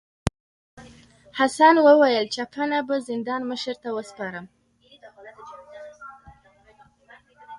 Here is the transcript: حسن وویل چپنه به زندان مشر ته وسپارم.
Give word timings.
حسن 1.39 1.75
وویل 1.87 2.25
چپنه 2.35 2.79
به 2.87 2.95
زندان 3.09 3.41
مشر 3.51 3.75
ته 3.83 3.89
وسپارم. 3.97 4.45